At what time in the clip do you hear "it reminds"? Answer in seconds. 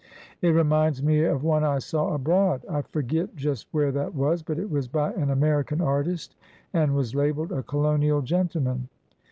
0.41-1.03